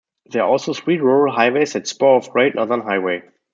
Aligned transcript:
There 0.31 0.41
are 0.41 0.49
also 0.49 0.73
three 0.73 0.97
rural 0.97 1.31
highways 1.31 1.73
that 1.73 1.85
spur 1.87 2.07
off 2.07 2.31
Great 2.31 2.55
Northern 2.55 2.81
Highway. 2.81 3.21